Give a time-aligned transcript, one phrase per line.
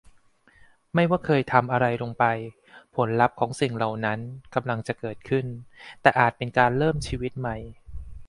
[0.93, 2.25] ไม่ว่าเคยทำอะไรลงไป
[2.95, 4.19] ผลลัพธ์ของสิ่งเหล่านั้น
[4.55, 5.45] กำลังจะเกิดขึ้น
[6.01, 7.57] แต่อาจเป็นการเริ่มชีวิตใหม่